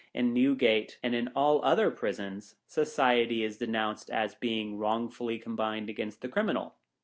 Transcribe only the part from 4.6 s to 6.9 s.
wrongfully combined against the cri minal.